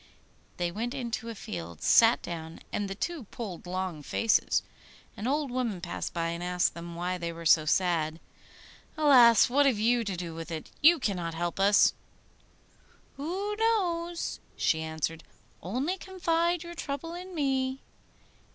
They 0.57 0.71
went 0.71 0.95
into 0.95 1.29
a 1.29 1.35
field, 1.35 1.83
sat 1.83 2.23
down, 2.23 2.61
and 2.73 2.89
the 2.89 2.95
two 2.95 3.25
pulled 3.25 3.67
long 3.67 4.01
faces. 4.01 4.63
An 5.15 5.27
old 5.27 5.51
woman 5.51 5.79
passed 5.79 6.11
by, 6.11 6.29
and 6.29 6.43
asked 6.43 6.73
them 6.73 6.95
why 6.95 7.19
they 7.19 7.31
were 7.31 7.45
so 7.45 7.65
sad. 7.65 8.19
'Alas! 8.97 9.47
what 9.47 9.67
have 9.67 9.77
you 9.77 10.03
to 10.03 10.17
do 10.17 10.33
with 10.33 10.49
it? 10.49 10.71
You 10.81 10.97
cannot 10.97 11.35
help 11.35 11.59
us.' 11.59 11.93
'Who 13.17 13.55
knows?' 13.57 14.39
she 14.57 14.81
answered. 14.81 15.23
'Only 15.61 15.99
confide 15.99 16.63
your 16.63 16.73
trouble 16.73 17.13
in 17.13 17.35
me. 17.35 17.81